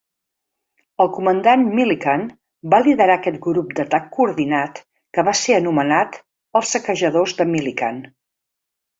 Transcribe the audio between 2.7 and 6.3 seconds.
va liderar aquest grup d'atac coordinat, que va ser anomenat